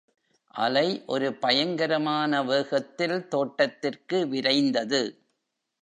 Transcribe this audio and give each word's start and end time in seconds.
அலை 0.53 1.03
ஒரு 1.05 1.33
பயங்கரமான 1.33 2.43
வேகத்தில் 2.43 3.27
தோட்டத்திற்கு 3.27 4.27
விரைந்தது. 4.27 5.03